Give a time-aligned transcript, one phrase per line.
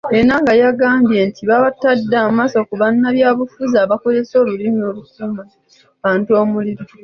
[0.19, 5.43] Ennanga yagambye nti batadde amaaso ku bannabyabufuzi abakozesa olulimi olukuma mu
[6.03, 6.83] bantu omuliro.